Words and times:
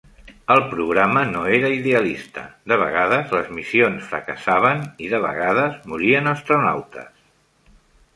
El 0.53 0.61
programa 0.69 1.21
no 1.33 1.41
era 1.57 1.67
idealista; 1.73 2.45
de 2.73 2.77
vegades 2.83 3.35
les 3.37 3.51
missions 3.57 4.07
fracassaven 4.13 4.81
i 5.09 5.11
de 5.13 5.21
vegades 5.27 5.77
morien 5.93 6.31
astronautes. 6.33 7.13